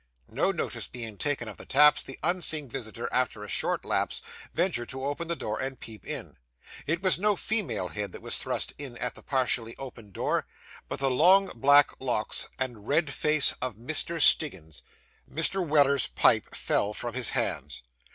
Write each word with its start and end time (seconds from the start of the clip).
No 0.31 0.51
notice 0.51 0.87
being 0.87 1.15
taken 1.19 1.47
of 1.47 1.57
the 1.57 1.65
taps, 1.67 2.01
the 2.01 2.17
unseen 2.23 2.67
visitor, 2.67 3.07
after 3.11 3.43
a 3.43 3.47
short 3.47 3.85
lapse, 3.85 4.23
ventured 4.51 4.89
to 4.89 5.05
open 5.05 5.27
the 5.27 5.35
door 5.35 5.59
and 5.61 5.79
peep 5.79 6.07
in. 6.07 6.37
It 6.87 7.03
was 7.03 7.19
no 7.19 7.35
female 7.35 7.89
head 7.89 8.11
that 8.13 8.21
was 8.23 8.39
thrust 8.39 8.73
in 8.79 8.97
at 8.97 9.13
the 9.13 9.21
partially 9.21 9.75
opened 9.77 10.13
door, 10.13 10.47
but 10.89 10.97
the 10.97 11.11
long 11.11 11.51
black 11.53 11.91
locks 11.99 12.49
and 12.57 12.87
red 12.87 13.13
face 13.13 13.53
of 13.61 13.75
Mr. 13.75 14.19
Stiggins. 14.19 14.81
Mr. 15.31 15.63
Weller's 15.63 16.07
pipe 16.07 16.55
fell 16.55 16.95
from 16.95 17.13
his 17.13 17.29
hands. 17.37 17.83